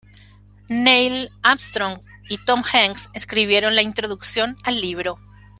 [0.67, 5.19] Neil Armstrong y Tom Hanks escribieron la introducción al libro.